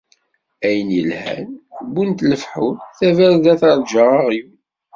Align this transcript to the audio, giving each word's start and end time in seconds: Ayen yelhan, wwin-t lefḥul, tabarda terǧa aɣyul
Ayen 0.67 0.89
yelhan, 0.97 1.47
wwin-t 1.91 2.19
lefḥul, 2.29 2.75
tabarda 2.97 3.53
terǧa 3.61 4.03
aɣyul 4.19 4.51